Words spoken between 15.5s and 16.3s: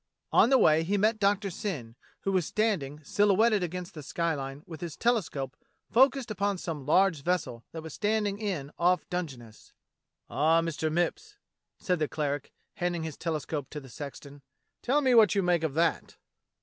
of that.'